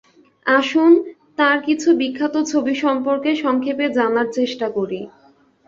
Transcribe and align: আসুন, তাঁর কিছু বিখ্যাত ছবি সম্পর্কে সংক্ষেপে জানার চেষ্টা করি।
আসুন, 0.45 0.91
তাঁর 1.37 1.57
কিছু 1.67 1.89
বিখ্যাত 1.97 2.35
ছবি 2.51 2.73
সম্পর্কে 2.75 3.31
সংক্ষেপে 3.35 3.85
জানার 3.97 4.27
চেষ্টা 4.37 4.67
করি। 4.77 4.99